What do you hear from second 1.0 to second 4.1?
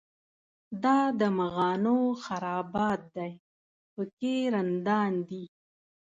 د مغانو خرابات دی په